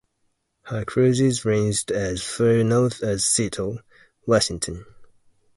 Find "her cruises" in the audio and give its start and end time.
0.63-1.45